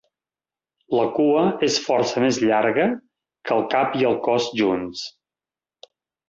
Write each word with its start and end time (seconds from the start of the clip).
La 0.99 1.03
cua 1.17 1.43
és 1.67 1.77
força 1.87 2.23
més 2.23 2.39
llarga 2.45 2.87
que 2.95 3.53
el 3.57 3.61
cap 3.75 3.99
i 4.01 4.09
el 4.13 4.19
cos 4.29 4.49
junts. 4.63 5.05